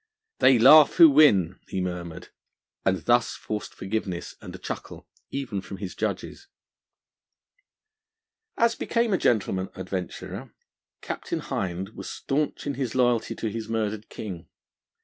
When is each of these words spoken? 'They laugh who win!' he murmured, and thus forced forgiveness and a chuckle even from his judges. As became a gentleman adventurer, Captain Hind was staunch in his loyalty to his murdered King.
'They 0.39 0.57
laugh 0.57 0.95
who 0.95 1.07
win!' 1.07 1.59
he 1.67 1.79
murmured, 1.79 2.29
and 2.83 3.05
thus 3.05 3.33
forced 3.35 3.71
forgiveness 3.75 4.33
and 4.41 4.55
a 4.55 4.57
chuckle 4.57 5.07
even 5.29 5.61
from 5.61 5.77
his 5.77 5.93
judges. 5.93 6.47
As 8.57 8.73
became 8.73 9.13
a 9.13 9.19
gentleman 9.19 9.69
adventurer, 9.75 10.55
Captain 11.01 11.37
Hind 11.37 11.89
was 11.89 12.09
staunch 12.09 12.65
in 12.65 12.73
his 12.73 12.95
loyalty 12.95 13.35
to 13.35 13.47
his 13.47 13.69
murdered 13.69 14.09
King. 14.09 14.47